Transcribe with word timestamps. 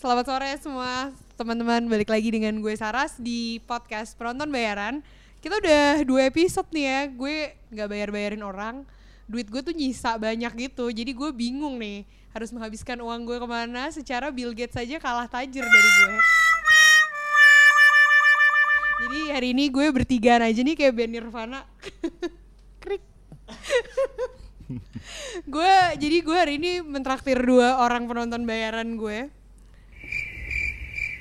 Selamat 0.00 0.32
sore 0.32 0.48
semua 0.56 1.12
teman-teman 1.36 1.84
balik 1.84 2.08
lagi 2.08 2.32
dengan 2.32 2.56
gue 2.64 2.72
Saras 2.72 3.20
di 3.20 3.60
podcast 3.68 4.16
penonton 4.16 4.48
bayaran. 4.48 5.04
Kita 5.44 5.60
udah 5.60 6.00
dua 6.08 6.32
episode 6.32 6.64
nih 6.72 6.84
ya, 6.88 7.00
gue 7.12 7.36
nggak 7.68 7.84
bayar-bayarin 7.84 8.40
orang. 8.40 8.88
Duit 9.28 9.44
gue 9.52 9.60
tuh 9.60 9.76
nyisa 9.76 10.16
banyak 10.16 10.56
gitu, 10.56 10.88
jadi 10.88 11.12
gue 11.12 11.36
bingung 11.36 11.76
nih 11.76 12.08
harus 12.32 12.48
menghabiskan 12.48 12.96
uang 12.96 13.28
gue 13.28 13.44
ke 13.44 13.44
mana. 13.44 13.92
Secara 13.92 14.32
Bill 14.32 14.56
Gates 14.56 14.72
saja 14.72 14.96
kalah 14.96 15.28
tajir 15.28 15.68
dari 15.68 15.90
gue. 15.92 16.12
Jadi 19.04 19.20
hari 19.36 19.52
ini 19.52 19.68
gue 19.68 19.84
bertigaan 19.84 20.48
aja 20.48 20.64
nih 20.64 20.80
kayak 20.80 20.96
band 20.96 21.12
Nirvana. 21.12 21.60
Krik. 22.88 23.04
gue 25.60 25.72
jadi 26.00 26.16
gue 26.24 26.36
hari 26.40 26.56
ini 26.56 26.80
mentraktir 26.80 27.36
dua 27.36 27.84
orang 27.84 28.08
penonton 28.08 28.48
bayaran 28.48 28.96
gue 28.96 29.39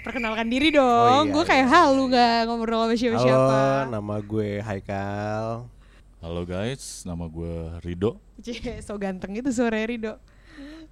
perkenalkan 0.09 0.49
diri 0.49 0.73
dong. 0.73 1.29
iya, 1.29 1.33
gue 1.37 1.43
kayak 1.45 1.67
iya, 1.69 1.73
halu 1.85 2.03
nggak 2.09 2.39
ngobrol 2.49 2.89
sama 2.89 2.95
siapa-siapa. 2.97 3.61
Halo, 3.61 3.93
nama 3.93 4.15
gue 4.17 4.49
Haikal. 4.57 5.45
Halo 6.19 6.41
guys, 6.49 7.05
nama 7.05 7.29
gue 7.29 7.53
Rido. 7.85 8.17
Cie, 8.41 8.81
so 8.81 8.97
ganteng 8.97 9.37
itu 9.37 9.53
sore 9.53 9.85
Rido. 9.85 10.17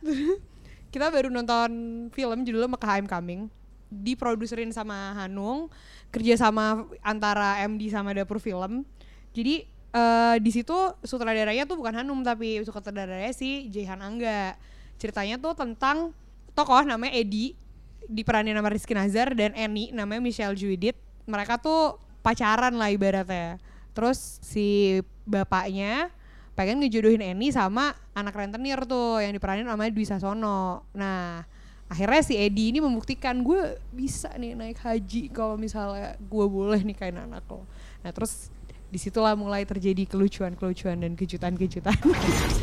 Kita 0.93 1.09
baru 1.09 1.34
nonton 1.34 1.70
film 2.13 2.45
judulnya 2.45 2.70
Mekah 2.70 2.93
I'm 3.02 3.09
Coming. 3.09 3.49
Diproduserin 3.90 4.70
sama 4.70 5.18
Hanung 5.18 5.73
kerja 6.13 6.38
sama 6.38 6.85
antara 7.02 7.57
MD 7.65 7.90
sama 7.90 8.13
dapur 8.13 8.38
film. 8.38 8.85
Jadi 9.34 9.65
eh, 9.98 10.35
di 10.38 10.52
situ 10.54 10.77
sutradaranya 11.02 11.65
tuh 11.65 11.81
bukan 11.81 12.05
Hanum 12.05 12.21
tapi 12.21 12.62
sutradaranya 12.62 13.34
si 13.34 13.65
Jehan 13.73 13.98
Angga. 13.98 14.54
Ceritanya 15.02 15.41
tuh 15.41 15.57
tentang 15.57 16.13
tokoh 16.54 16.85
namanya 16.85 17.18
Edi 17.18 17.57
diperanin 18.05 18.53
sama 18.53 18.69
Rizky 18.69 18.93
Nazar 18.93 19.33
dan 19.33 19.57
Eni 19.57 19.89
namanya 19.89 20.21
Michelle 20.21 20.53
Judith. 20.53 20.98
Mereka 21.26 21.57
tuh 21.57 21.98
pacaran 22.21 22.77
lah 22.77 22.93
ibaratnya. 22.93 23.57
Terus 23.98 24.37
si 24.45 24.99
bapaknya 25.26 26.13
pengen 26.54 26.81
ngejodohin 26.81 27.21
Eni 27.21 27.54
sama 27.54 27.93
anak 28.17 28.34
rentenir 28.34 28.81
tuh 28.85 29.21
yang 29.21 29.34
diperanin 29.34 29.67
sama 29.70 29.89
Dwi 29.89 30.05
Sasono. 30.05 30.87
Nah 30.93 31.45
akhirnya 31.87 32.21
si 32.26 32.35
Edi 32.35 32.76
ini 32.76 32.79
membuktikan 32.84 33.39
gue 33.45 33.79
bisa 33.95 34.27
nih 34.35 34.57
naik 34.57 34.82
haji 34.84 35.32
kalau 35.32 35.55
misalnya 35.55 36.20
gue 36.20 36.45
boleh 36.49 36.84
nikahin 36.84 37.21
anak 37.21 37.45
lo. 37.48 37.63
Nah 38.04 38.11
terus 38.11 38.51
di 38.87 38.95
situlah 38.95 39.35
mulai 39.35 39.67
terjadi 39.67 40.07
kelucuan-kelucuan 40.07 41.04
dan 41.04 41.13
kejutan-kejutan. 41.20 41.95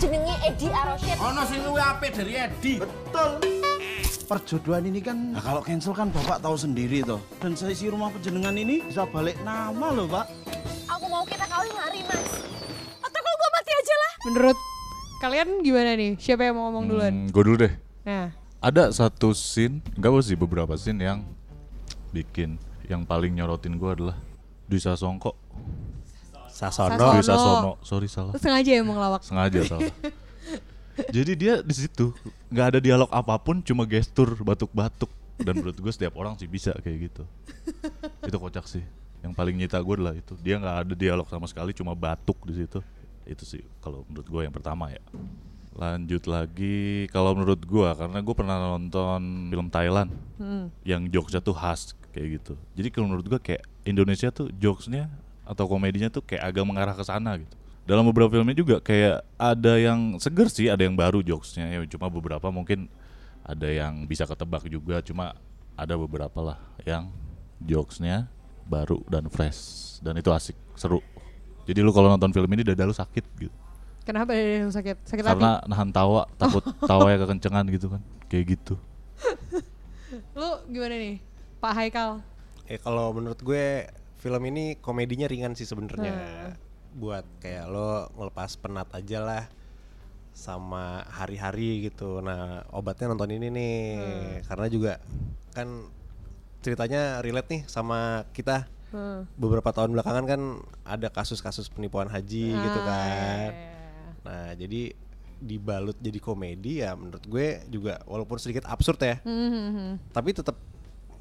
Jenenge 0.01 0.35
Edi 0.49 0.69
Arosyid 0.73 1.21
Ono 1.21 1.43
sing 1.45 1.61
luwih 1.63 1.85
apik 1.85 2.17
dari 2.17 2.33
Edi. 2.37 2.75
Perjodohan 4.25 4.89
ini 4.89 5.05
kan 5.05 5.37
nah, 5.37 5.45
kalau 5.45 5.61
cancel 5.61 5.93
kan 5.93 6.09
bapak 6.09 6.41
tahu 6.41 6.57
sendiri 6.57 7.05
toh 7.05 7.21
dan 7.39 7.53
saya 7.53 7.71
isi 7.71 7.87
rumah 7.87 8.09
penjenengan 8.09 8.57
ini 8.57 8.81
bisa 8.83 9.05
balik 9.05 9.37
nama 9.45 9.93
loh 9.93 10.09
pak 10.09 10.27
aku 10.89 11.05
mau 11.07 11.23
kita 11.29 11.45
kawin 11.45 11.77
hari 11.77 12.01
mas 12.09 12.25
atau 12.99 13.21
kalau 13.21 13.37
gue 13.37 13.51
mati 13.53 13.73
aja 13.73 13.95
lah 13.95 14.13
menurut 14.25 14.59
kalian 15.21 15.49
gimana 15.61 15.91
nih 15.95 16.13
siapa 16.17 16.43
yang 16.43 16.57
mau 16.57 16.73
ngomong 16.73 16.85
duluan 16.89 17.15
gue 17.29 17.43
dulu 17.45 17.57
deh. 17.61 17.73
nah 18.03 18.33
Ada 18.65 18.97
satu 18.97 19.37
scene, 19.37 19.85
enggak 19.93 20.09
apa 20.09 20.21
sih 20.25 20.37
beberapa 20.41 20.73
scene 20.81 21.05
yang 21.05 21.21
bikin 22.17 22.57
yang 22.89 23.05
paling 23.05 23.37
nyorotin 23.37 23.77
gue 23.77 23.91
adalah 23.93 24.17
Dwi 24.65 24.81
Sasongko. 24.81 25.37
Sasono. 26.49 26.97
Sasono. 26.97 27.13
Dwi 27.13 27.25
Sasono, 27.29 27.73
sorry 27.85 28.09
salah. 28.09 28.33
sengaja 28.41 28.73
ya 28.73 28.81
mau 28.81 28.97
ngelawak 28.97 29.21
Sengaja 29.21 29.61
salah. 29.69 29.93
Jadi 31.11 31.33
dia 31.35 31.55
di 31.61 31.75
situ 31.75 32.15
nggak 32.49 32.67
ada 32.75 32.79
dialog 32.81 33.11
apa 33.11 33.35
pun, 33.39 33.61
cuma 33.61 33.83
gestur 33.85 34.35
batuk-batuk. 34.41 35.11
Dan 35.35 35.59
menurut 35.59 35.75
gue 35.75 35.93
setiap 35.93 36.15
orang 36.15 36.39
sih 36.39 36.47
bisa 36.47 36.71
kayak 36.79 37.11
gitu. 37.11 37.23
itu 38.23 38.37
kocak 38.39 38.67
sih. 38.71 38.85
Yang 39.25 39.33
paling 39.35 39.55
nyita 39.59 39.83
gue 39.83 39.95
adalah 39.99 40.15
itu. 40.15 40.39
Dia 40.39 40.63
nggak 40.63 40.77
ada 40.87 40.95
dialog 40.95 41.27
sama 41.27 41.51
sekali, 41.51 41.75
cuma 41.75 41.97
batuk 41.99 42.39
di 42.47 42.63
situ. 42.63 42.79
Itu 43.27 43.43
sih 43.43 43.65
kalau 43.83 44.07
menurut 44.07 44.29
gue 44.31 44.41
yang 44.47 44.55
pertama 44.55 44.93
ya. 44.93 45.03
Lanjut 45.75 46.31
lagi 46.31 47.11
kalau 47.11 47.35
menurut 47.35 47.59
gue 47.59 47.89
karena 47.99 48.19
gue 48.23 48.35
pernah 48.37 48.57
nonton 48.63 49.51
film 49.51 49.67
Thailand 49.73 50.11
Hmm. 50.39 50.67
yang 50.87 51.07
jokesnya 51.11 51.43
tuh 51.43 51.55
khas 51.55 51.95
kayak 52.15 52.39
gitu. 52.39 52.55
Jadi 52.79 52.89
kalau 52.95 53.11
menurut 53.11 53.27
gue 53.27 53.41
kayak 53.43 53.63
Indonesia 53.83 54.31
tuh 54.31 54.51
jokesnya 54.55 55.11
atau 55.43 55.67
komedinya 55.67 56.11
tuh 56.11 56.23
kayak 56.23 56.55
agak 56.55 56.63
mengarah 56.63 56.95
ke 56.95 57.03
sana 57.03 57.39
gitu. 57.43 57.55
Dalam 57.85 58.09
beberapa 58.09 58.33
filmnya 58.33 58.57
juga 58.57 58.77
kayak 58.81 59.29
ada 59.37 59.77
yang 59.77 60.17
seger 60.17 60.49
sih, 60.49 60.73
ada 60.73 60.81
yang 60.81 60.97
baru 60.97 61.21
jokesnya 61.21 61.69
ya 61.69 61.81
cuma 61.85 62.09
beberapa 62.09 62.49
mungkin 62.49 62.89
ada 63.45 63.69
yang 63.69 64.09
bisa 64.09 64.25
ketebak 64.25 64.65
juga, 64.73 65.05
cuma 65.05 65.37
ada 65.77 65.95
beberapa 66.01 66.41
lah 66.41 66.59
yang 66.89 67.13
jokesnya 67.61 68.33
baru 68.65 69.05
dan 69.13 69.29
fresh 69.29 70.01
dan 70.01 70.17
itu 70.17 70.33
asik, 70.33 70.57
seru. 70.73 71.05
Jadi 71.69 71.85
lu 71.85 71.93
kalau 71.93 72.09
nonton 72.09 72.33
film 72.33 72.49
ini 72.57 72.65
dada 72.65 72.89
lu 72.89 72.97
sakit 72.97 73.25
gitu. 73.37 73.53
kenapa 74.05 74.33
dada 74.37 74.69
lu 74.69 74.73
sakit 74.73 74.97
sakit 75.05 75.25
hati 75.25 75.33
Karena 75.37 75.61
nahan 75.69 75.93
tawa, 75.93 76.25
takut 76.41 76.65
tawanya 76.91 77.25
kekencengan 77.25 77.69
gitu 77.69 77.93
kan. 77.93 78.01
Kayak 78.33 78.57
gitu. 78.57 78.75
lu 80.41 80.51
gimana 80.73 80.97
nih 80.97 81.17
Pak 81.61 81.73
Haikal 81.77 82.11
Eh 82.65 82.81
kalau 82.81 83.13
menurut 83.13 83.37
gue 83.45 83.85
film 84.25 84.43
ini 84.49 84.81
komedinya 84.81 85.29
ringan 85.29 85.53
sih 85.53 85.69
sebenarnya. 85.69 86.13
Hmm. 86.17 86.64
Buat 86.95 87.27
kayak 87.39 87.67
lo 87.67 88.07
ngelepas 88.15 88.55
penat 88.57 88.87
aja 88.91 89.19
lah 89.19 89.45
sama 90.31 91.03
hari-hari 91.11 91.87
gitu. 91.87 92.19
Nah, 92.19 92.63
obatnya 92.71 93.11
nonton 93.11 93.31
ini 93.31 93.51
nih. 93.51 93.83
Karena 94.43 94.67
juga 94.67 94.93
kan 95.51 95.87
ceritanya 96.59 97.19
relate 97.21 97.51
nih 97.51 97.63
sama 97.67 98.25
kita. 98.31 98.67
Hmm. 98.91 99.27
Beberapa 99.35 99.75
tahun 99.75 99.91
belakangan 99.91 100.25
kan 100.25 100.41
ada 100.87 101.11
kasus-kasus 101.11 101.67
penipuan 101.67 102.07
haji 102.07 102.55
gitu 102.55 102.79
Ah, 102.79 102.87
kan. 102.87 103.49
iya. 103.51 103.73
Nah, 104.23 104.49
jadi 104.55 104.83
dibalut 105.35 105.99
jadi 105.99 106.17
komedi 106.17 106.81
ya 106.81 106.95
menurut 106.97 107.21
gue 107.21 107.61
juga 107.69 108.01
walaupun 108.07 108.39
sedikit 108.39 108.65
absurd 108.65 108.97
ya, 108.97 109.19
Hmm, 109.21 109.51
hmm, 109.51 109.69
hmm. 109.69 109.93
tapi 110.09 110.33
tetap 110.33 110.57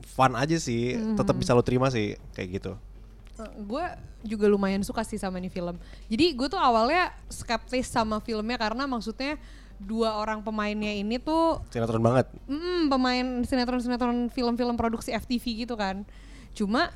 fun 0.06 0.38
aja 0.38 0.56
sih, 0.56 0.96
tetap 1.18 1.36
bisa 1.36 1.52
lo 1.52 1.60
terima 1.60 1.90
sih 1.90 2.14
kayak 2.32 2.62
gitu. 2.62 2.74
Gue 3.36 3.86
juga 4.24 4.46
lumayan 4.46 4.86
suka 4.86 5.02
sih 5.02 5.18
sama 5.18 5.42
nih 5.42 5.50
film. 5.50 5.76
Jadi 6.06 6.26
gue 6.32 6.48
tuh 6.48 6.62
awalnya 6.62 7.10
skeptis 7.28 7.90
sama 7.90 8.22
filmnya 8.22 8.56
karena 8.56 8.86
maksudnya 8.86 9.42
dua 9.82 10.16
orang 10.16 10.40
pemainnya 10.40 10.94
ini 10.94 11.18
tuh 11.18 11.60
Sinetron 11.68 12.00
banget. 12.00 12.30
mm, 12.46 12.88
pemain 12.88 13.26
sinetron-sinetron 13.44 14.30
film-film 14.30 14.78
produksi 14.78 15.12
FTV 15.12 15.66
gitu 15.66 15.74
kan. 15.74 16.06
Cuma 16.54 16.94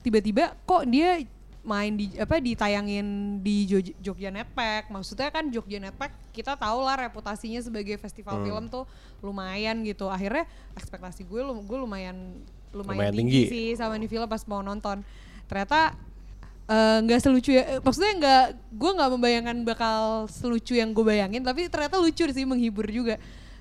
tiba-tiba 0.00 0.54
kok 0.62 0.86
dia 0.86 1.20
main 1.60 1.92
di 1.92 2.08
apa 2.16 2.40
ditayangin 2.40 3.04
di 3.44 3.68
Jo- 3.68 3.92
Jogja 4.00 4.32
Netpack. 4.32 4.88
Maksudnya 4.88 5.28
kan 5.28 5.50
Jogja 5.50 5.76
Netpack 5.76 6.16
kita 6.32 6.56
tahu 6.56 6.80
lah 6.80 6.96
reputasinya 6.96 7.60
sebagai 7.60 7.98
festival 7.98 8.40
film 8.40 8.70
tuh 8.70 8.86
lumayan 9.20 9.82
gitu. 9.84 10.08
Akhirnya 10.08 10.46
ekspektasi 10.72 11.26
gue 11.26 11.40
gue 11.42 11.78
lumayan 11.78 12.40
lumayan, 12.70 12.96
Lumayan 13.02 13.12
tinggi, 13.12 13.40
tinggi. 13.44 13.50
sih 13.50 13.68
sama 13.74 13.98
nih 13.98 14.06
film 14.06 14.24
pas 14.24 14.40
mau 14.46 14.62
nonton. 14.62 15.02
Ternyata 15.50 15.98
eh, 16.70 16.98
nggak 17.02 17.18
selucu 17.18 17.50
ya, 17.50 17.66
eh, 17.66 17.80
maksudnya 17.82 18.12
nggak, 18.14 18.44
gue 18.70 18.90
nggak 18.94 19.10
membayangkan 19.10 19.56
bakal 19.66 20.30
selucu 20.30 20.78
yang 20.78 20.94
gue 20.94 21.02
bayangin, 21.02 21.42
tapi 21.42 21.66
ternyata 21.66 21.98
lucu 21.98 22.22
sih, 22.22 22.46
menghibur 22.46 22.86
juga. 22.86 23.18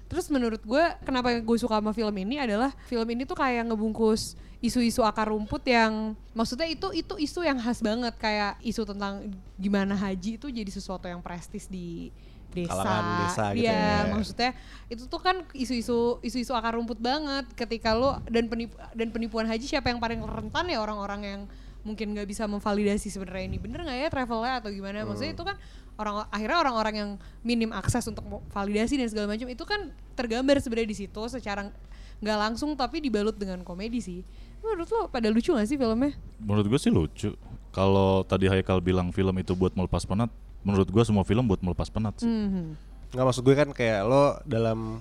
Terus 0.10 0.30
menurut 0.30 0.62
gue, 0.62 0.84
kenapa 1.06 1.34
gue 1.34 1.58
suka 1.58 1.82
sama 1.82 1.94
film 1.94 2.14
ini 2.22 2.38
adalah 2.38 2.70
film 2.86 3.06
ini 3.10 3.26
tuh 3.26 3.38
kayak 3.38 3.66
ngebungkus 3.74 4.38
isu-isu 4.62 5.02
akar 5.06 5.30
rumput 5.34 5.66
yang, 5.66 6.14
maksudnya 6.38 6.70
itu 6.70 6.90
itu 6.94 7.14
isu 7.18 7.42
yang 7.42 7.58
khas 7.58 7.82
banget, 7.82 8.14
kayak 8.22 8.62
isu 8.62 8.86
tentang 8.86 9.34
gimana 9.58 9.98
haji 9.98 10.38
itu 10.38 10.50
jadi 10.50 10.70
sesuatu 10.70 11.10
yang 11.10 11.22
prestis 11.26 11.66
di 11.66 12.14
desa, 12.50 12.74
Kalangan 12.74 13.04
desa 13.24 13.44
gitu 13.54 13.66
Iya, 13.70 13.78
ya. 13.78 13.96
maksudnya 14.10 14.52
itu 14.90 15.04
tuh 15.06 15.22
kan 15.22 15.46
isu-isu 15.54 16.18
isu-isu 16.26 16.52
akar 16.58 16.76
rumput 16.76 16.98
banget 16.98 17.46
ketika 17.54 17.94
lo 17.94 18.18
dan 18.28 18.50
penipu, 18.50 18.74
dan 18.98 19.08
penipuan 19.14 19.46
haji 19.46 19.66
siapa 19.70 19.94
yang 19.94 20.02
paling 20.02 20.20
rentan 20.26 20.66
ya 20.68 20.82
orang-orang 20.82 21.22
yang 21.22 21.42
mungkin 21.88 22.12
nggak 22.12 22.28
bisa 22.28 22.44
memvalidasi 22.46 23.08
sebenarnya 23.08 23.46
ini 23.50 23.58
bener 23.58 23.88
nggak 23.88 23.98
ya 23.98 24.08
travelnya 24.12 24.60
atau 24.60 24.70
gimana 24.70 25.08
maksudnya 25.08 25.32
itu 25.32 25.44
kan 25.48 25.56
orang 25.96 26.28
akhirnya 26.28 26.58
orang-orang 26.60 26.96
yang 26.96 27.10
minim 27.44 27.72
akses 27.72 28.04
untuk 28.08 28.24
validasi 28.52 29.00
dan 29.00 29.08
segala 29.08 29.32
macam 29.32 29.48
itu 29.48 29.64
kan 29.64 29.92
tergambar 30.16 30.60
sebenarnya 30.60 30.90
di 30.92 30.98
situ 31.08 31.22
secara 31.32 31.72
nggak 32.20 32.38
langsung 32.40 32.76
tapi 32.76 33.00
dibalut 33.00 33.36
dengan 33.40 33.64
komedi 33.64 34.04
sih 34.04 34.20
menurut 34.60 34.88
lo 34.92 35.02
pada 35.08 35.32
lucu 35.32 35.56
gak 35.56 35.68
sih 35.68 35.80
filmnya 35.80 36.20
Menurut 36.40 36.66
gue 36.68 36.80
sih 36.80 36.92
lucu. 36.92 37.32
Kalau 37.70 38.26
tadi 38.26 38.50
Haikal 38.50 38.82
bilang 38.82 39.14
film 39.14 39.36
itu 39.38 39.54
buat 39.54 39.72
melepas 39.78 40.04
penat, 40.04 40.28
menurut 40.66 40.90
gue 40.90 41.04
semua 41.06 41.22
film 41.24 41.46
buat 41.46 41.62
melepas 41.62 41.88
penat 41.88 42.18
sih. 42.20 42.28
Mhm. 42.28 42.76
Nggak 43.14 43.26
maksud 43.30 43.44
gue 43.46 43.56
kan 43.56 43.70
kayak 43.72 44.04
lo 44.10 44.36
dalam 44.44 45.00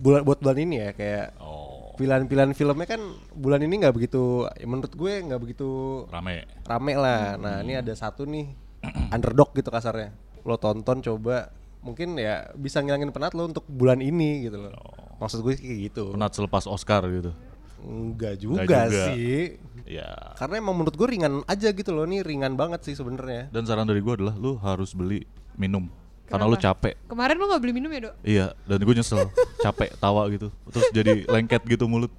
bulan 0.00 0.22
buat 0.22 0.38
bulan 0.38 0.58
ini 0.60 0.76
ya 0.86 0.90
kayak 0.94 1.26
Oh, 1.40 1.69
pilihan-pilihan 2.00 2.56
filmnya 2.56 2.88
kan 2.88 3.02
bulan 3.36 3.60
ini 3.60 3.84
nggak 3.84 3.92
begitu 3.92 4.48
ya 4.56 4.64
menurut 4.64 4.92
gue 4.96 5.12
nggak 5.20 5.40
begitu 5.40 5.68
rame. 6.08 6.48
rame 6.64 6.92
lah. 6.96 7.36
Nah, 7.36 7.60
ini 7.60 7.76
ada 7.76 7.92
satu 7.92 8.24
nih 8.24 8.56
underdog 9.14 9.52
gitu 9.52 9.68
kasarnya. 9.68 10.16
Lo 10.48 10.56
tonton 10.56 11.04
coba 11.04 11.52
mungkin 11.84 12.16
ya 12.16 12.48
bisa 12.56 12.80
ngilangin 12.80 13.12
penat 13.12 13.36
lo 13.36 13.44
untuk 13.44 13.68
bulan 13.68 14.00
ini 14.00 14.48
gitu 14.48 14.56
loh. 14.56 14.72
Maksud 15.20 15.44
gue 15.44 15.60
kayak 15.60 15.78
gitu. 15.92 16.16
Penat 16.16 16.32
selepas 16.32 16.64
Oscar 16.64 17.04
gitu. 17.12 17.36
Enggak 17.80 18.40
juga, 18.40 18.64
juga. 18.64 19.12
sih. 19.12 19.60
Ya. 19.84 20.36
Karena 20.40 20.60
emang 20.60 20.80
menurut 20.80 20.96
gue 20.96 21.08
ringan 21.08 21.44
aja 21.48 21.72
gitu 21.72 21.92
loh, 21.92 22.04
nih 22.08 22.24
ringan 22.24 22.56
banget 22.56 22.84
sih 22.84 22.96
sebenarnya. 22.96 23.52
Dan 23.52 23.68
saran 23.68 23.88
dari 23.88 24.00
gue 24.00 24.14
adalah 24.16 24.36
lu 24.36 24.56
harus 24.60 24.96
beli 24.96 25.24
minum 25.56 25.88
karena 26.30 26.46
lu 26.46 26.56
capek. 26.56 26.94
Kemarin 27.10 27.34
lu 27.36 27.44
gak 27.50 27.60
beli 27.60 27.74
minum 27.74 27.90
ya 27.90 28.00
dok? 28.06 28.14
Iya, 28.22 28.46
dan 28.64 28.78
gue 28.78 28.94
nyesel, 28.94 29.26
capek 29.66 29.90
tawa 29.98 30.22
gitu, 30.30 30.48
terus 30.70 30.86
jadi 30.94 31.26
lengket 31.26 31.62
gitu 31.66 31.90
mulut. 31.90 32.14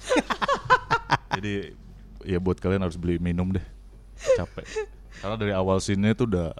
jadi 1.36 1.72
ya 2.28 2.36
buat 2.36 2.60
kalian 2.60 2.84
harus 2.84 3.00
beli 3.00 3.16
minum 3.16 3.48
deh, 3.48 3.64
capek. 4.36 4.68
Karena 5.24 5.36
dari 5.40 5.52
awal 5.56 5.80
scene 5.80 6.12
tuh 6.12 6.28
udah 6.28 6.52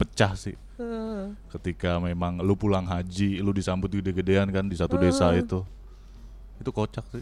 pecah 0.00 0.32
sih. 0.34 0.56
Ketika 1.54 2.02
memang 2.02 2.42
lu 2.42 2.58
pulang 2.58 2.82
haji, 2.82 3.38
lu 3.38 3.54
disambut 3.54 3.92
gede-gedean 3.92 4.50
kan 4.50 4.66
di 4.66 4.74
satu 4.74 4.98
desa 4.98 5.30
itu, 5.36 5.62
itu 6.64 6.72
kocak 6.72 7.04
sih. 7.12 7.20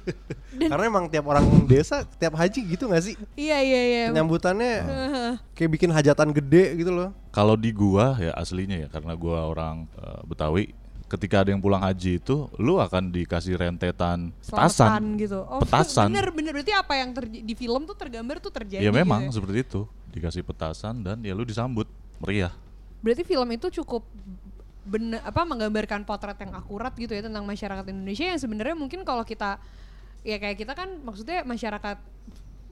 Karena 0.72 0.84
emang 0.88 1.12
tiap 1.12 1.28
orang 1.28 1.44
desa 1.68 2.08
tiap 2.16 2.32
haji 2.34 2.60
gitu 2.72 2.88
gak 2.88 3.04
sih? 3.04 3.14
Iya 3.36 3.60
iya 3.60 3.80
iya. 3.84 4.04
Penyambutannya 4.08 4.72
kayak 5.52 5.70
bikin 5.70 5.92
hajatan 5.92 6.32
gede 6.32 6.80
gitu 6.80 6.90
loh. 6.90 7.12
Kalau 7.28 7.54
di 7.54 7.68
gua 7.70 8.16
ya 8.16 8.32
aslinya 8.32 8.80
ya 8.80 8.88
karena 8.88 9.12
gua 9.12 9.44
orang 9.44 9.84
eh, 9.96 10.20
Betawi, 10.24 10.64
ketika 11.08 11.44
ada 11.44 11.52
yang 11.52 11.60
pulang 11.60 11.84
haji 11.84 12.16
itu, 12.16 12.48
lu 12.56 12.80
akan 12.80 13.12
dikasih 13.12 13.60
rentetan 13.60 14.32
petasan. 14.40 15.20
gitu. 15.20 15.44
Oh, 15.44 15.60
Petasan. 15.60 16.08
Bener 16.08 16.32
bener 16.32 16.52
berarti 16.56 16.72
apa 16.72 16.96
yang 16.96 17.12
di 17.28 17.52
film 17.52 17.84
tuh 17.84 17.96
tergambar 17.96 18.40
tuh 18.40 18.48
terjadi. 18.48 18.80
Ya 18.80 18.88
memang 18.88 19.28
gitu 19.28 19.44
seperti 19.44 19.58
itu, 19.60 19.80
dikasih 20.08 20.40
petasan 20.40 21.04
dan 21.04 21.20
ya 21.20 21.36
lu 21.36 21.44
disambut 21.44 21.84
meriah. 22.16 22.52
Berarti 23.02 23.26
film 23.26 23.48
itu 23.50 23.66
cukup 23.82 24.06
bener 24.82 25.22
apa 25.22 25.46
menggambarkan 25.46 26.02
potret 26.02 26.38
yang 26.42 26.58
akurat 26.58 26.90
gitu 26.98 27.14
ya 27.14 27.22
tentang 27.22 27.46
masyarakat 27.46 27.84
Indonesia 27.86 28.26
yang 28.34 28.40
sebenarnya 28.40 28.74
mungkin 28.74 29.06
kalau 29.06 29.22
kita 29.22 29.62
ya 30.26 30.36
kayak 30.42 30.58
kita 30.58 30.72
kan 30.74 30.88
maksudnya 31.02 31.46
masyarakat 31.46 31.98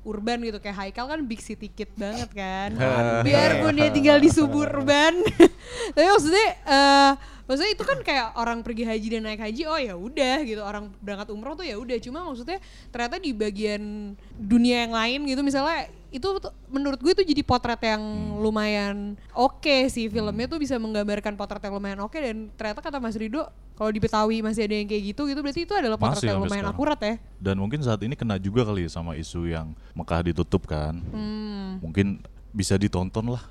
urban 0.01 0.41
gitu 0.41 0.59
kayak 0.59 0.77
Haikal 0.81 1.07
kan 1.13 1.21
big 1.29 1.45
city 1.45 1.69
kid 1.69 1.93
banget 1.95 2.31
kan. 2.33 2.73
Biarpun 3.21 3.77
dia 3.77 3.91
tinggal 3.93 4.17
di 4.17 4.33
suburban. 4.33 5.13
Tapi 5.95 6.07
maksudnya 6.09 6.49
eh 6.65 7.13
maksudnya 7.51 7.75
itu 7.75 7.83
kan 7.83 7.99
kayak 8.07 8.31
orang 8.39 8.63
pergi 8.63 8.87
haji 8.87 9.07
dan 9.19 9.27
naik 9.27 9.43
haji 9.43 9.67
oh 9.67 9.75
ya 9.75 9.99
udah 9.99 10.37
gitu 10.47 10.63
orang 10.63 10.95
berangkat 11.03 11.35
umroh 11.35 11.59
tuh 11.59 11.67
ya 11.67 11.75
udah 11.75 11.99
cuma 11.99 12.23
maksudnya 12.23 12.63
ternyata 12.95 13.19
di 13.19 13.35
bagian 13.35 14.15
dunia 14.39 14.87
yang 14.87 14.95
lain 14.95 15.27
gitu 15.27 15.43
misalnya 15.43 15.91
itu 16.15 16.27
menurut 16.71 17.03
gue 17.03 17.11
itu 17.11 17.27
jadi 17.35 17.43
potret 17.43 17.83
yang 17.83 18.03
lumayan 18.39 19.19
oke 19.35 19.91
sih 19.91 20.07
filmnya 20.07 20.47
tuh 20.47 20.63
bisa 20.63 20.79
menggambarkan 20.79 21.35
potret 21.35 21.63
yang 21.67 21.75
lumayan 21.75 21.99
oke 22.07 22.15
dan 22.15 22.55
ternyata 22.55 22.87
kata 22.87 23.03
Mas 23.03 23.19
Rido 23.19 23.51
kalau 23.81 23.91
di 23.91 23.99
Betawi 23.99 24.45
masih 24.45 24.69
ada 24.69 24.77
yang 24.77 24.87
kayak 24.87 25.03
gitu 25.11 25.25
gitu 25.25 25.41
berarti 25.41 25.65
itu 25.65 25.73
adalah 25.73 25.97
potret 25.97 26.21
Masih 26.21 26.29
yang 26.31 26.45
lumayan 26.45 26.69
sekarang. 26.69 26.77
akurat 26.77 27.01
ya 27.01 27.15
Dan 27.41 27.57
mungkin 27.57 27.81
saat 27.81 28.01
ini 28.05 28.13
kena 28.13 28.37
juga 28.37 28.63
kali 28.69 28.85
ya 28.85 28.91
sama 28.93 29.17
isu 29.17 29.49
yang 29.49 29.73
Mekah 29.97 30.21
ditutup 30.21 30.69
kan. 30.69 31.01
Hmm. 31.01 31.81
Mungkin 31.81 32.21
bisa 32.51 32.75
ditonton 32.75 33.31
lah. 33.31 33.43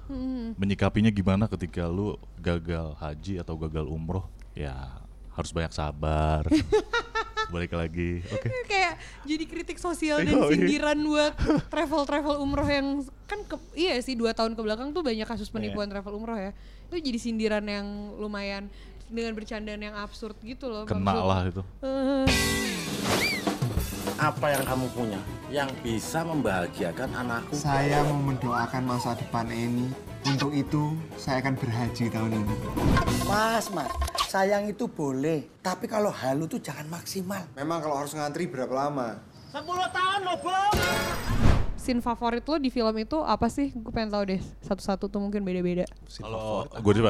Menyikapinya 0.56 1.08
gimana 1.08 1.48
ketika 1.48 1.86
lu 1.86 2.14
gagal 2.36 2.96
haji 2.96 3.40
atau 3.40 3.56
gagal 3.56 3.86
umroh? 3.86 4.28
Ya 4.52 4.76
harus 5.32 5.50
banyak 5.50 5.72
sabar. 5.72 6.44
Balik 7.54 7.74
lagi. 7.74 8.22
Oke. 8.30 8.46
kayak 8.64 8.94
jadi 9.26 9.44
kritik 9.44 9.82
sosial 9.82 10.22
dan 10.28 10.38
sindiran 10.46 11.00
buat 11.00 11.34
travel 11.68 12.06
travel 12.06 12.36
umroh 12.38 12.68
yang 12.68 12.88
kan 13.26 13.42
ke- 13.42 13.74
iya 13.74 13.98
sih 14.00 14.14
dua 14.14 14.32
tahun 14.32 14.54
ke 14.54 14.62
belakang 14.62 14.92
tuh 14.92 15.02
banyak 15.02 15.26
kasus 15.26 15.50
penipuan 15.50 15.90
travel 15.90 16.14
umroh 16.14 16.38
ya 16.38 16.54
itu 16.86 17.02
jadi 17.02 17.18
sindiran 17.18 17.66
yang 17.66 17.86
lumayan 18.18 18.70
dengan 19.10 19.34
bercandaan 19.34 19.82
yang 19.82 19.98
absurd 19.98 20.38
gitu 20.44 20.70
loh 20.70 20.86
Kena 20.86 21.14
lah 21.16 21.42
itu. 21.48 21.62
Eh, 21.82 22.26
Apa 24.20 24.52
yang 24.52 24.64
kamu 24.68 24.86
punya 24.92 25.20
yang 25.48 25.70
bisa 25.80 26.22
membahagiakan 26.22 27.08
anakku? 27.16 27.56
Saya 27.56 28.04
mau 28.04 28.20
mendoakan 28.20 28.84
masa 28.84 29.16
depan 29.16 29.48
Eni. 29.48 29.88
Untuk 30.28 30.52
itu, 30.52 30.92
saya 31.16 31.40
akan 31.40 31.56
berhaji 31.56 32.12
tahun 32.12 32.36
ini. 32.36 32.56
Mas, 33.24 33.72
mas, 33.72 33.88
sayang 34.28 34.68
itu 34.68 34.86
boleh. 34.86 35.48
Tapi 35.64 35.88
kalau 35.88 36.12
halu 36.12 36.44
tuh 36.46 36.60
jangan 36.60 36.92
maksimal. 36.92 37.48
Memang 37.56 37.80
kalau 37.80 37.96
harus 37.96 38.12
ngantri 38.12 38.44
berapa 38.46 38.70
lama? 38.70 39.24
10 39.50 39.64
tahun 39.66 40.20
loh, 40.22 40.38
Bang. 40.44 40.72
scene 41.80 42.04
favorit 42.04 42.44
lo 42.44 42.60
di 42.60 42.68
film 42.68 42.92
itu 43.00 43.24
apa 43.24 43.48
sih 43.48 43.72
gue 43.72 43.90
pengen 43.90 44.12
tahu 44.12 44.24
deh 44.28 44.42
satu-satu 44.62 45.08
tuh 45.08 45.18
mungkin 45.18 45.42
beda-beda 45.42 45.88
Kalau 46.20 46.68
gue 46.68 46.94
dulu, 46.94 47.08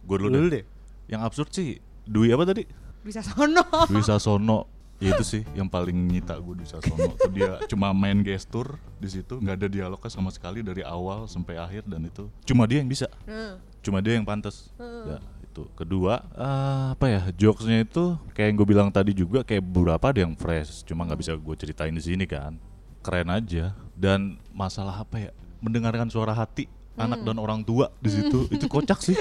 gue 0.00 0.16
dulu, 0.16 0.28
Dulu 0.30 0.46
deh. 0.48 0.62
deh. 0.62 0.64
Yang 1.10 1.20
absurd 1.20 1.50
sih 1.50 1.68
Dwi 2.06 2.30
apa 2.30 2.46
tadi? 2.46 2.62
bisa 3.02 3.20
sono 3.20 3.60
Dwi 3.84 4.00
Sasono 4.00 4.70
ya 5.02 5.10
itu 5.14 5.24
sih 5.26 5.42
yang 5.58 5.66
paling 5.66 5.94
nyita 5.94 6.38
gue 6.38 6.54
Dwi 6.62 6.68
Sasono 6.70 7.18
tuh 7.18 7.30
dia 7.34 7.58
cuma 7.66 7.90
main 7.90 8.14
gestur 8.22 8.78
di 8.96 9.10
situ 9.10 9.42
nggak 9.42 9.56
ada 9.58 9.68
dialognya 9.68 10.10
sama 10.10 10.30
sekali 10.30 10.62
dari 10.62 10.86
awal 10.86 11.26
sampai 11.26 11.58
akhir 11.58 11.82
dan 11.90 12.06
itu 12.06 12.30
cuma 12.46 12.64
dia 12.64 12.78
yang 12.78 12.90
bisa. 12.90 13.10
Nah, 13.26 13.58
cuma 13.82 13.98
dia 14.00 14.14
yang 14.14 14.24
pantas. 14.24 14.70
Ya 14.78 15.18
itu. 15.54 15.62
Kedua 15.78 16.22
eh, 16.34 16.86
apa 16.98 17.06
ya 17.06 17.22
jokesnya 17.34 17.86
itu 17.86 18.18
kayak 18.34 18.46
yang 18.50 18.56
gue 18.58 18.68
bilang 18.68 18.88
tadi 18.90 19.12
juga 19.14 19.46
kayak 19.46 19.62
beberapa 19.62 20.04
ada 20.10 20.26
yang 20.26 20.34
fresh 20.34 20.82
cuma 20.82 21.06
nggak 21.06 21.20
bisa 21.22 21.32
gue 21.38 21.54
ceritain 21.54 21.94
di 21.94 22.02
sini 22.02 22.24
kan. 22.26 22.58
Keren 23.04 23.30
aja. 23.30 23.76
Dan 23.94 24.42
masalah 24.50 25.06
apa 25.06 25.30
ya 25.30 25.30
mendengarkan 25.62 26.10
suara 26.10 26.34
hati 26.34 26.66
anak 26.98 27.22
dan 27.22 27.38
orang 27.38 27.62
tua 27.62 27.90
di 28.02 28.10
situ 28.10 28.50
itu 28.50 28.66
kocak 28.66 28.98
sih. 28.98 29.14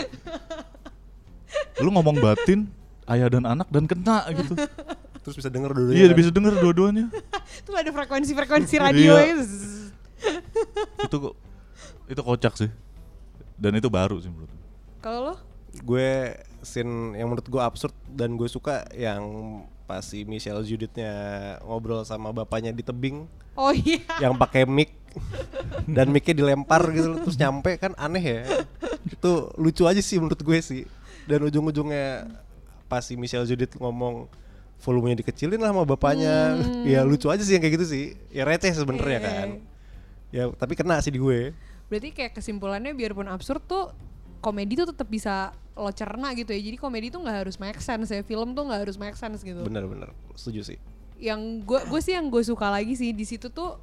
Lu 1.81 1.93
ngomong 1.93 2.17
batin 2.17 2.69
ayah 3.05 3.29
dan 3.29 3.45
anak 3.45 3.67
dan 3.69 3.83
kena 3.85 4.25
gitu 4.31 4.55
Terus 5.23 5.35
bisa 5.35 5.47
denger 5.47 5.71
dulu 5.71 5.89
iya 5.91 6.11
bisa 6.11 6.29
denger 6.29 6.59
dua-duanya. 6.59 7.07
Tuh 7.65 7.73
ada 7.73 7.89
frekuensi-frekuensi 7.89 8.75
radio 8.77 9.15
Iya. 9.15 9.33
itu 9.33 9.45
itu 11.03 11.15
kok 11.19 11.35
itu 12.05 12.21
kocak 12.21 12.53
sih. 12.55 12.69
Dan 13.53 13.75
itu 13.75 13.87
baru 13.87 14.19
sih 14.19 14.27
menurut 14.27 14.49
gue. 14.49 14.61
kalau 14.99 15.19
lo? 15.31 15.35
Gue 15.79 16.35
scene 16.61 17.15
yang 17.15 17.27
menurut 17.27 17.43
gue 17.43 17.59
absurd 17.59 17.91
dan 18.05 18.35
gue 18.35 18.45
suka 18.45 18.83
yang 18.93 19.23
pas 19.83 19.99
si 20.01 20.23
Michelle 20.23 20.61
Judithnya 20.61 21.11
ngobrol 21.59 22.03
sama 22.03 22.31
bapaknya 22.31 22.69
di 22.69 22.81
tebing. 22.81 23.25
Oh 23.53 23.71
iya. 23.71 23.99
Yang 24.19 24.33
pakai 24.37 24.63
mic. 24.63 24.91
Dan 25.85 26.09
micnya 26.09 26.33
dilempar 26.33 26.89
gitu 26.89 27.21
terus 27.21 27.37
nyampe 27.37 27.77
kan 27.77 27.93
aneh 27.95 28.23
ya. 28.23 28.41
Itu 29.05 29.53
lucu 29.55 29.85
aja 29.85 29.99
sih 29.99 30.17
menurut 30.17 30.39
gue 30.39 30.59
sih. 30.59 30.83
Dan 31.23 31.45
ujung-ujungnya 31.45 32.27
pas 32.85 33.01
si 33.01 33.13
Michelle 33.13 33.45
Judith 33.45 33.77
ngomong 33.77 34.25
volumenya 34.83 35.23
dikecilin 35.23 35.57
lah 35.57 35.71
sama 35.71 35.87
bapaknya. 35.87 36.59
Ya 36.83 37.01
lucu 37.01 37.31
aja 37.31 37.39
sih 37.39 37.55
yang 37.55 37.63
kayak 37.63 37.79
gitu 37.79 37.85
sih. 37.87 38.05
Ya 38.29 38.43
receh 38.43 38.75
sebenarnya 38.75 39.19
Iya. 39.19 39.27
kan. 39.31 39.47
Ya 40.35 40.43
tapi 40.51 40.75
kena 40.75 40.99
sih 40.99 41.09
di 41.09 41.17
gue. 41.17 41.55
Berarti 41.87 42.09
kayak 42.11 42.35
kesimpulannya 42.35 42.91
biarpun 42.91 43.31
absurd 43.31 43.63
tuh 43.63 43.95
komedi 44.43 44.75
tuh 44.75 44.91
tetap 44.91 45.07
bisa 45.07 45.55
lo 45.73 45.89
cerna 45.89 46.35
gitu 46.35 46.51
ya. 46.51 46.59
Jadi 46.59 46.75
komedi 46.75 47.07
tuh 47.09 47.23
nggak 47.23 47.47
harus 47.47 47.55
make 47.57 47.79
sense 47.79 48.11
ya. 48.11 48.21
Film 48.21 48.51
tuh 48.51 48.67
nggak 48.67 48.81
harus 48.83 48.99
make 48.99 49.15
sense 49.15 49.39
gitu. 49.41 49.63
Bener-bener 49.63 50.11
setuju 50.35 50.75
sih. 50.75 50.77
Yang 51.17 51.63
gue 51.63 51.79
gue 51.87 52.01
sih 52.03 52.13
yang 52.19 52.27
gue 52.27 52.43
suka 52.43 52.67
lagi 52.67 52.93
sih 52.93 53.15
di 53.15 53.23
situ 53.23 53.47
tuh 53.47 53.79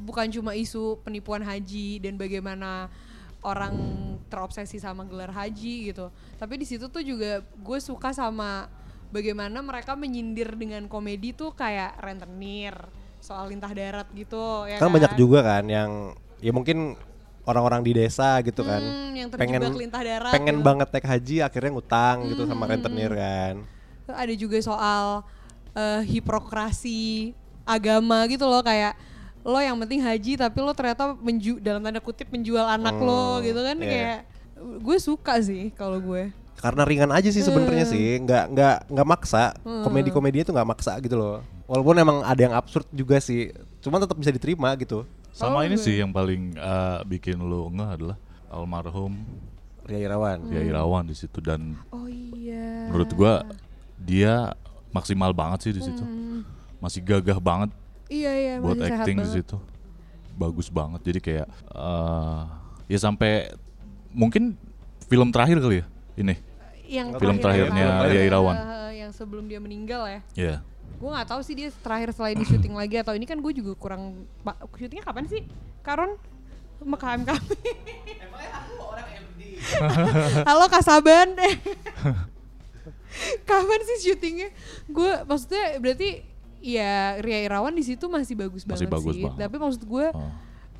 bukan 0.00 0.32
cuma 0.32 0.56
isu 0.56 0.96
penipuan 1.04 1.44
haji 1.44 2.00
dan 2.00 2.16
bagaimana 2.16 2.88
orang 3.40 3.72
terobsesi 4.32 4.80
sama 4.80 5.04
gelar 5.04 5.32
haji 5.32 5.92
gitu. 5.92 6.08
Tapi 6.36 6.54
di 6.56 6.64
situ 6.64 6.88
tuh 6.88 7.04
juga 7.04 7.40
gue 7.44 7.78
suka 7.80 8.12
sama 8.12 8.68
bagaimana 9.10 9.58
mereka 9.60 9.94
menyindir 9.94 10.54
dengan 10.54 10.86
komedi 10.86 11.34
tuh 11.34 11.52
kayak 11.52 11.98
rentenir 11.98 12.74
soal 13.20 13.50
lintah 13.52 13.68
darat 13.70 14.08
gitu 14.16 14.64
ya 14.64 14.80
kan 14.80 14.88
kan? 14.88 14.96
banyak 14.96 15.12
juga 15.14 15.44
kan 15.44 15.64
yang 15.68 15.90
ya 16.40 16.50
mungkin 16.56 16.96
orang-orang 17.44 17.82
di 17.84 17.92
desa 17.92 18.38
gitu 18.40 18.62
kan. 18.62 18.80
Hmm, 18.80 19.10
yang 19.12 19.28
terjebak 19.28 19.74
lintah 19.74 20.00
darat 20.00 20.32
pengen 20.32 20.56
gitu. 20.60 20.66
banget 20.66 20.88
naik 20.88 21.06
haji 21.06 21.36
akhirnya 21.42 21.70
ngutang 21.74 22.16
gitu 22.30 22.42
sama 22.46 22.64
rentenir 22.64 23.12
kan. 23.12 23.54
Ada 24.06 24.34
juga 24.34 24.58
soal 24.62 25.22
eh, 25.74 26.00
hiprokrasi 26.06 27.34
agama 27.66 28.24
gitu 28.26 28.46
loh 28.46 28.62
kayak 28.62 28.94
lo 29.40 29.56
yang 29.56 29.78
penting 29.80 30.04
haji 30.04 30.36
tapi 30.36 30.58
lo 30.60 30.72
ternyata 30.76 31.16
menju 31.16 31.62
dalam 31.64 31.80
tanda 31.80 32.00
kutip 32.00 32.28
menjual 32.28 32.66
anak 32.66 32.96
lo 32.98 33.38
Hmm, 33.38 33.44
gitu 33.46 33.60
kan 33.64 33.76
iya. 33.80 33.88
kayak 33.88 34.18
gue 34.84 34.96
suka 35.00 35.40
sih 35.40 35.72
kalau 35.72 35.96
gue 35.96 36.28
karena 36.60 36.84
ringan 36.84 37.10
aja 37.10 37.26
sih 37.26 37.40
sebenarnya 37.40 37.82
Hmm. 37.82 37.92
sih. 37.92 38.06
Nggak 38.20 38.44
nggak 38.52 38.76
nggak 38.88 39.08
maksa. 39.08 39.44
Komedi 39.82 40.08
komedinya 40.08 40.44
tuh 40.44 40.54
nggak 40.54 40.68
maksa 40.68 40.92
gitu 41.00 41.16
loh. 41.16 41.40
Walaupun 41.64 41.96
emang 41.96 42.18
ada 42.20 42.36
yang 42.38 42.52
absurd 42.52 42.84
juga 42.90 43.16
sih. 43.18 43.50
Cuman 43.80 43.98
tetap 43.98 44.14
bisa 44.14 44.28
diterima 44.28 44.68
gitu. 44.76 45.08
Sama 45.30 45.58
Oh, 45.58 45.64
ini 45.64 45.74
gue. 45.74 45.82
sih 45.82 45.96
yang 45.96 46.10
paling 46.10 46.52
eh, 46.52 46.98
bikin 47.04 47.38
lu 47.38 47.70
ngeh 47.70 47.90
adalah 47.90 48.16
almarhum 48.48 49.16
Ria 49.82 50.04
Irawan. 50.04 50.38
Hmm. 50.38 50.52
ya 50.52 50.60
Irawan 50.62 51.04
di 51.04 51.14
situ. 51.14 51.40
Dan 51.40 51.80
oh 51.88 52.04
iya. 52.06 52.86
menurut 52.86 53.10
gua 53.10 53.42
dia 53.96 54.52
maksimal 54.90 55.32
banget 55.32 55.64
sih 55.64 55.72
di 55.72 55.80
situ. 55.80 56.04
Masih 56.76 57.00
gagah 57.00 57.36
banget 57.36 57.70
iya 58.06 58.32
iya 58.32 58.54
buat 58.58 58.76
acting 58.76 59.16
di 59.18 59.30
situ. 59.32 59.56
Bagus 60.34 60.68
banget. 60.68 61.00
Jadi 61.02 61.20
kayak 61.20 61.46
eh, 61.70 62.40
ya 62.86 62.98
sampai 62.98 63.54
mungkin 64.10 64.58
film 65.06 65.30
terakhir 65.30 65.58
kali 65.58 65.80
ya 65.80 65.86
ini 66.16 66.34
yang 66.90 67.06
Film 67.14 67.38
terakhir 67.38 67.70
terakhirnya 67.70 67.86
Ria 68.04 68.22
Irawan. 68.26 68.54
eh, 68.56 68.90
yang 68.98 69.10
sebelum 69.10 69.46
dia 69.46 69.56
meninggal 69.56 70.02
ya. 70.04 70.20
Iya. 70.34 70.54
Gue 70.98 71.08
nggak 71.08 71.28
tahu 71.28 71.40
sih 71.40 71.54
dia 71.54 71.68
terakhir 71.72 72.10
setelah 72.10 72.34
di 72.34 72.44
syuting 72.44 72.74
lagi 72.74 72.98
atau 72.98 73.14
ini 73.14 73.24
kan 73.24 73.38
gue 73.38 73.52
juga 73.54 73.72
kurang 73.72 74.26
pak 74.42 74.58
syutingnya 74.74 75.02
kapan 75.02 75.24
sih? 75.24 75.40
Karon 75.80 76.18
sama 76.76 76.94
KM 76.94 77.22
kami. 77.22 77.54
Halo 80.44 80.66
Kasaban. 80.68 81.36
kapan 83.48 83.80
sih 83.86 83.96
syutingnya? 84.04 84.48
Gue 84.86 85.10
maksudnya 85.24 85.78
berarti 85.78 86.22
ya 86.60 87.16
Ria 87.18 87.38
Irawan 87.42 87.72
di 87.72 87.82
situ 87.82 88.04
masih 88.06 88.36
bagus 88.36 88.62
Masih 88.64 88.84
banget 88.84 88.92
bagus 88.92 89.14
sih. 89.14 89.22
banget. 89.24 89.38
Tapi 89.40 89.54
maksud 89.56 89.82
gue 89.82 90.06
Oh. 90.10 90.30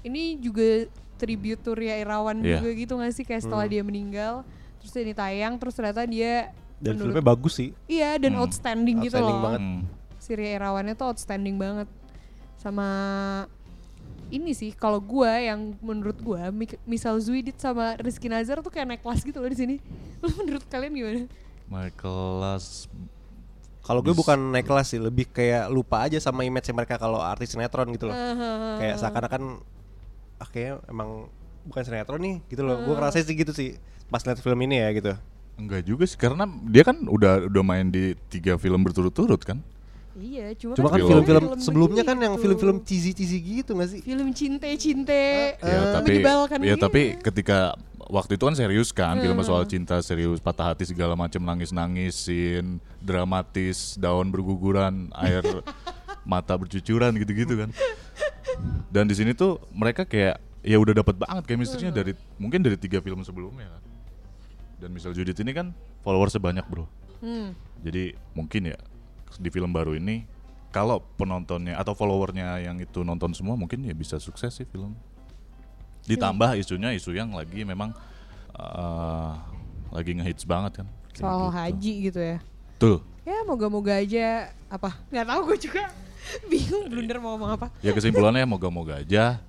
ini 0.03 0.37
juga 0.37 0.87
tribute 1.17 1.61
to 1.61 1.73
Ria 1.73 1.97
Irawan 1.99 2.41
Iya. 2.41 2.59
juga 2.59 2.69
gitu 2.73 2.93
gak 2.97 3.13
sih 3.13 3.23
kayak 3.23 3.43
setelah 3.43 3.65
dia 3.65 3.81
meninggal 3.81 4.43
terus 4.81 4.93
ini 4.97 5.13
tayang 5.13 5.55
terus 5.55 5.73
ternyata 5.73 6.03
dia 6.03 6.51
Dan 6.77 6.97
menurut- 6.97 7.13
filmnya 7.13 7.25
bagus 7.27 7.53
sih. 7.55 7.71
iya 7.87 8.17
dan 8.17 8.33
Hmm. 8.33 8.43
outstanding, 8.43 8.97
gitu 9.03 9.15
Outstanding 9.15 9.37
loh 9.37 9.45
banget. 9.47 9.61
Hmm. 9.63 9.81
si 10.19 10.31
Ria 10.33 10.51
Irawannya 10.55 10.95
tuh 10.95 11.07
outstanding 11.07 11.57
banget 11.57 11.89
sama 12.57 12.89
ini 14.29 14.53
sih 14.53 14.71
kalau 14.71 14.99
gua 14.99 15.37
yang 15.37 15.75
menurut 15.81 16.17
gua 16.19 16.49
Mik- 16.51 16.81
misal 16.85 17.19
Zuidit 17.19 17.57
sama 17.57 17.97
Rizky 17.97 18.27
Nazar 18.27 18.59
tuh 18.59 18.69
kayak 18.69 18.87
naik 18.87 19.03
kelas 19.03 19.21
gitu 19.23 19.37
loh 19.37 19.47
di 19.47 19.59
sini 19.59 19.77
lu 20.21 20.29
menurut 20.37 20.65
kalian 20.67 20.93
gimana 20.93 21.23
Michael 21.67 22.21
Las 22.39 22.87
Kalau 23.81 24.01
gue 24.01 24.13
bukan 24.13 24.53
naik 24.53 24.67
kelas 24.67 24.87
sih, 24.89 25.01
lebih 25.01 25.27
kayak 25.27 25.67
lupa 25.67 26.05
aja 26.05 26.21
sama 26.21 26.45
image 26.45 26.69
mereka 26.71 26.95
kalau 26.95 27.19
artis 27.19 27.51
sinetron 27.51 27.89
gitu 27.91 28.07
loh. 28.07 28.15
kayak 28.77 28.97
seakan-akan 28.97 29.59
ah 30.37 30.47
kayaknya 30.47 30.79
emang 30.87 31.27
bukan 31.63 31.83
sinetron 31.83 32.19
nih 32.19 32.37
gitu 32.47 32.63
loh. 32.63 32.81
Gue 32.81 32.95
ngerasain 32.95 33.23
sih 33.23 33.35
gitu 33.35 33.51
sih 33.51 33.77
pas 34.07 34.21
liat 34.21 34.37
film 34.37 34.59
ini 34.61 34.77
ya 34.77 34.89
gitu. 34.91 35.13
Enggak 35.55 35.83
juga 35.83 36.05
sih 36.05 36.17
karena 36.17 36.43
dia 36.65 36.83
kan 36.83 36.97
udah 37.03 37.47
udah 37.47 37.63
main 37.63 37.87
di 37.87 38.13
tiga 38.27 38.55
film 38.55 38.81
berturut-turut 38.81 39.41
kan. 39.41 39.61
iya 40.13 40.51
cuma, 40.53 40.75
Cuma 40.75 40.89
kan 40.89 40.99
film- 40.99 41.23
film-film 41.23 41.45
film 41.47 41.61
sebelumnya 41.61 42.03
kan 42.03 42.19
yang 42.19 42.35
begitu. 42.35 42.45
film-film 42.45 42.77
cheesy-cheesy 42.83 43.39
gitu 43.57 43.73
gak 43.73 43.89
sih? 43.89 44.01
film 44.03 44.29
cinte-cinte 44.31 45.55
ya 45.57 45.81
tapi 45.95 46.19
menyebalkan 46.19 46.59
ya 46.61 46.75
gitu. 46.75 46.83
tapi 46.83 47.03
ketika 47.17 47.79
waktu 48.11 48.35
itu 48.35 48.43
kan 48.43 48.53
serius 48.53 48.91
kan 48.91 49.17
film 49.17 49.39
Hmm. 49.39 49.47
soal 49.47 49.63
cinta 49.65 50.03
serius 50.03 50.43
patah 50.43 50.75
hati 50.75 50.83
segala 50.85 51.15
macam 51.15 51.39
nangis 51.41 51.71
nangisin 51.71 52.83
dramatis 52.99 53.95
daun 53.95 54.29
berguguran 54.29 55.09
air 55.15 55.47
mata 56.27 56.53
bercucuran 56.53 57.15
gitu-gitu 57.15 57.55
kan 57.57 57.71
dan 58.89 59.05
di 59.05 59.15
sini 59.15 59.31
tuh 59.31 59.63
mereka 59.71 60.03
kayak 60.03 60.43
ya 60.61 60.77
udah 60.77 60.93
dapat 60.93 61.17
banget 61.17 61.45
chemistry-nya 61.47 61.93
dari 61.93 62.13
mungkin 62.37 62.61
dari 62.61 62.77
tiga 62.77 63.01
film 63.01 63.21
sebelumnya 63.23 63.69
kan 63.69 63.83
dan 64.81 64.91
misal 64.93 65.13
Judith 65.13 65.41
ini 65.41 65.53
kan 65.53 65.73
followersnya 66.03 66.41
banyak 66.41 66.67
bro 66.67 66.87
Hmm. 67.21 67.53
jadi 67.85 68.17
mungkin 68.33 68.73
ya 68.73 68.81
di 69.37 69.53
film 69.53 69.77
baru 69.77 69.93
ini 69.93 70.25
kalau 70.73 71.05
penontonnya 71.21 71.77
atau 71.77 71.93
followernya 71.93 72.65
yang 72.65 72.81
itu 72.81 73.05
nonton 73.05 73.37
semua 73.37 73.61
mungkin 73.61 73.85
ya 73.85 73.93
bisa 73.93 74.17
sukses 74.17 74.57
sih 74.57 74.65
film. 74.65 74.97
Ditambah 76.09 76.57
isunya 76.57 76.97
isu 76.97 77.13
yang 77.13 77.37
lagi 77.37 77.61
memang 77.61 77.93
eh, 78.57 79.33
lagi 79.93 80.17
ngehits 80.17 80.49
banget 80.49 80.81
kan. 80.81 80.87
Kayak 81.13 81.21
soal 81.21 81.43
gitu. 81.45 81.57
haji 81.61 81.93
gitu 82.09 82.21
ya 82.25 82.39
Tuh. 82.81 82.99
ya 83.27 83.37
moga-moga 83.45 84.01
aja 84.01 84.49
apa 84.73 84.97
nggak 85.13 85.27
tahu 85.29 85.41
gue 85.53 85.59
juga 85.69 85.83
bingung 86.51 86.89
blunder 86.89 87.19
mau 87.21 87.37
ngomong 87.37 87.51
apa 87.61 87.67
Ya 87.85 87.93
kesimpulannya 87.93 88.49
moga-moga 88.49 89.03
aja 89.03 89.43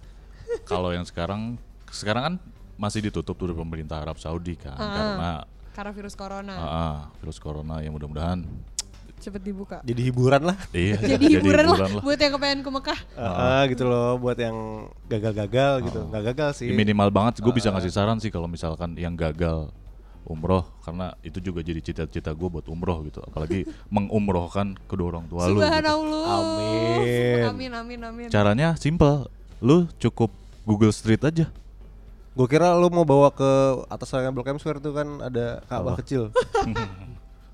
kalau 0.64 0.90
yang 0.90 1.04
sekarang 1.04 1.56
sekarang 1.90 2.24
kan 2.24 2.36
masih 2.76 3.04
ditutup 3.04 3.36
tuh 3.36 3.48
dari 3.48 3.58
pemerintah 3.58 4.00
Arab 4.00 4.18
Saudi 4.18 4.56
kan 4.56 4.74
Ah. 4.74 4.90
karena 4.90 5.32
karena 5.72 5.92
virus 5.94 6.16
corona 6.16 6.54
ah, 6.54 6.66
ah, 6.66 6.98
virus 7.20 7.38
corona 7.38 7.80
yang 7.80 7.94
mudah-mudahan 7.94 8.44
cepet 9.22 9.38
dibuka 9.46 9.78
Jadi 9.86 10.02
hiburan 10.02 10.42
lah. 10.42 10.58
iya 10.74 10.98
jadi 11.14 11.26
hiburan, 11.38 11.70
lah, 11.70 12.02
buat 12.02 12.18
yang 12.18 12.34
kepengen 12.34 12.66
ke 12.66 12.70
Mekah 12.74 13.00
Ah, 13.14 13.70
gitu 13.70 13.86
loh 13.86 14.18
buat 14.18 14.34
yang 14.34 14.90
gagal-gagal 15.06 15.86
gitu. 15.86 16.10
Nggak 16.10 16.24
gagal 16.34 16.50
sih. 16.58 16.68
Ya, 16.68 16.74
minimal 16.74 17.14
banget 17.14 17.38
gue 17.38 17.54
bisa 17.54 17.70
ngasih 17.70 17.94
saran 17.94 18.18
sih 18.18 18.34
kalau 18.34 18.50
misalkan 18.50 18.98
yang 18.98 19.14
gagal 19.14 19.70
umroh 20.26 20.66
karena 20.82 21.14
itu 21.22 21.38
juga 21.38 21.62
jadi 21.62 21.82
cita-cita 21.82 22.34
gue 22.34 22.50
buat 22.50 22.66
umroh 22.66 23.06
gitu 23.06 23.22
apalagi 23.22 23.70
mengumrohkan 23.94 24.74
kedua 24.90 25.14
orang 25.14 25.30
tua 25.30 25.46
lu 25.46 25.54
gitu. 25.54 25.70
Subhanallah 25.70 26.26
Amin. 26.26 27.42
amin 27.46 27.72
amin 27.78 28.00
amin 28.02 28.28
caranya 28.30 28.74
simple 28.74 29.30
lu 29.62 29.86
cukup 29.98 30.34
Google 30.66 30.94
Street 30.94 31.22
aja. 31.26 31.50
Gue 32.32 32.48
kira 32.48 32.72
lu 32.80 32.88
mau 32.88 33.04
bawa 33.04 33.28
ke 33.34 33.50
atas 33.92 34.08
rangka 34.16 34.32
Blok 34.32 34.48
M 34.48 34.60
Square 34.62 34.80
tuh 34.80 34.96
kan 34.96 35.08
ada 35.20 35.60
Ka'bah 35.68 36.00
kecil. 36.00 36.32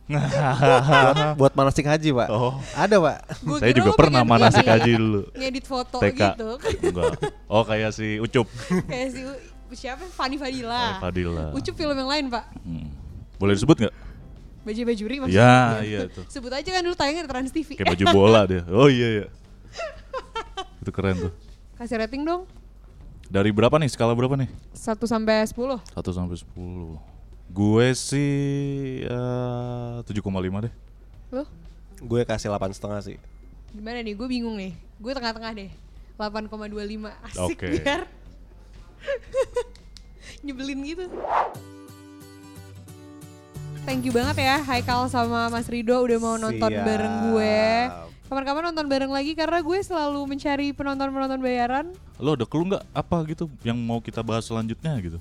buat, 0.07 1.35
buat 1.35 1.53
manasik 1.57 1.83
haji, 1.83 2.15
Pak. 2.15 2.27
Oh. 2.31 2.55
Ada, 2.77 2.95
Pak. 3.01 3.17
Gua 3.43 3.57
saya 3.59 3.73
juga 3.75 3.91
pernah 3.97 4.23
manasik 4.23 4.63
haji 4.63 4.91
dulu. 4.95 5.21
Ngedit 5.35 5.65
foto 5.67 5.97
TK 5.99 6.15
gitu. 6.15 6.49
Enggak. 6.93 7.19
Oh 7.51 7.63
kayak 7.67 7.91
si 7.91 8.21
Ucup. 8.21 8.47
Kayak 8.91 9.07
si 9.11 9.19
U- 9.27 9.41
siapa? 9.75 10.07
Fani 10.07 10.39
Fadila. 10.39 11.03
Fadila. 11.03 11.51
Ucup 11.51 11.75
film 11.75 11.95
yang 11.97 12.07
lain 12.07 12.25
pak. 12.31 12.45
Hmm. 12.63 12.87
boleh 13.37 13.53
disebut 13.53 13.77
nggak? 13.77 13.93
Baju 14.65 14.81
bajuri 14.81 15.15
maksudnya? 15.21 15.37
Ya 15.37 15.59
iya. 15.85 15.99
tuh 16.09 16.25
sebut 16.33 16.49
aja 16.49 16.65
kan 16.65 16.81
dulu 16.81 16.97
tayangnya 16.97 17.23
di 17.23 17.29
Trans 17.29 17.51
TV 17.53 17.69
kayak 17.77 17.93
baju 17.93 18.05
bola 18.09 18.41
dia. 18.49 18.65
Oh 18.73 18.89
iya 18.89 19.07
iya. 19.21 19.25
Itu 20.81 20.89
keren 20.89 21.29
tuh. 21.29 21.33
Kasih 21.77 22.01
rating 22.01 22.25
dong 22.25 22.49
dari 23.27 23.51
berapa 23.51 23.75
nih? 23.75 23.89
Skala 23.91 24.15
berapa 24.15 24.35
nih? 24.35 24.49
1 24.71 25.03
sampai 25.03 25.43
10 25.43 25.55
1 25.83 25.83
sampai 26.09 26.35
10. 26.35 26.97
Gue 27.47 27.87
sih 27.93 28.31
eh, 29.03 29.95
7,5 30.03 30.23
deh. 30.63 30.73
Lo 31.31 31.43
Gue 31.97 32.21
kasih 32.23 32.47
8 32.47 32.71
setengah 32.71 32.99
sih. 33.01 33.17
gimana 33.73 33.99
nih? 33.99 34.15
Gue 34.15 34.27
bingung 34.27 34.55
nih. 34.55 34.73
Gue 34.97 35.11
tengah-tengah 35.11 35.51
deh. 35.53 35.69
8,25 36.17 36.49
asik 37.29 37.57
Oke. 37.61 37.67
biar. 37.77 38.01
Nyebelin 40.45 40.79
gitu. 40.83 41.05
Thank 43.87 44.03
you 44.03 44.11
banget 44.11 44.43
ya 44.43 44.59
Haikal 44.59 45.07
sama 45.07 45.47
Mas 45.47 45.71
Rido 45.71 45.95
udah 46.03 46.19
mau 46.19 46.35
nonton 46.35 46.67
Siap. 46.67 46.83
bareng 46.83 47.15
gue 47.31 47.59
Kapan-kapan 48.27 48.63
nonton 48.67 48.85
bareng 48.85 49.07
lagi 49.07 49.31
karena 49.33 49.63
gue 49.63 49.79
selalu 49.79 50.19
mencari 50.27 50.75
penonton-penonton 50.75 51.39
bayaran 51.39 51.85
Lo 52.17 52.35
ada 52.35 52.43
clue 52.43 52.67
nggak 52.67 52.83
apa 52.91 53.17
gitu 53.25 53.47
yang 53.63 53.79
mau 53.79 54.03
kita 54.03 54.19
bahas 54.19 54.43
selanjutnya 54.43 54.99
gitu? 54.99 55.15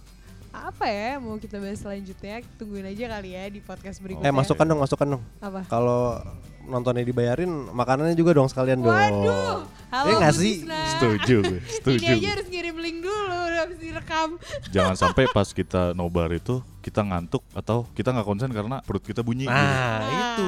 Apa 0.51 0.89
ya 0.89 1.23
mau 1.23 1.39
kita 1.39 1.63
bahas 1.63 1.79
selanjutnya 1.79 2.43
Tungguin 2.57 2.83
aja 2.83 3.07
kali 3.09 3.31
ya 3.31 3.47
di 3.47 3.61
podcast 3.61 4.03
berikutnya 4.03 4.27
Eh, 4.27 4.35
masukkan 4.35 4.67
dong, 4.67 4.81
masukkan 4.83 5.07
dong. 5.07 5.23
Apa? 5.39 5.63
Kalau 5.69 6.19
nontonnya 6.67 7.07
dibayarin, 7.07 7.47
makanannya 7.71 8.19
juga 8.19 8.35
dong 8.35 8.51
sekalian 8.51 8.83
dong. 8.83 8.91
Waduh 8.91 9.63
Halo 9.87 10.09
Eh, 10.11 10.15
nggak 10.19 10.35
Bu 10.35 10.41
sih? 10.43 10.55
Setuju 10.67 11.37
gue, 11.47 11.61
setuju. 11.79 12.03
Ini 12.03 12.19
aja 12.19 12.29
harus 12.35 12.47
ngirim 12.51 12.75
link 12.75 12.99
dulu 13.01 13.39
Habis 13.57 13.79
direkam 13.79 14.29
Jangan 14.75 14.99
sampai 14.99 15.31
pas 15.31 15.47
kita 15.47 15.95
nobar 15.95 16.27
itu 16.35 16.59
kita 16.83 17.03
ngantuk 17.03 17.47
atau 17.51 17.87
kita 17.95 18.11
nggak 18.11 18.27
konsen 18.27 18.51
karena 18.51 18.83
perut 18.83 19.03
kita 19.03 19.23
bunyi. 19.23 19.47
gitu. 19.47 19.55
Nah, 19.55 20.03
itu. 20.07 20.47